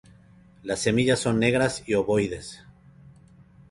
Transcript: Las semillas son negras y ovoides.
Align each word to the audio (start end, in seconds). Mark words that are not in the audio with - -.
Las 0.63 0.79
semillas 0.79 1.19
son 1.19 1.37
negras 1.39 1.83
y 1.85 1.93
ovoides. 1.93 2.63